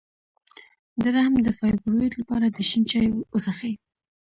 [1.01, 3.73] د رحم د فایبرویډ لپاره د شین چای وڅښئ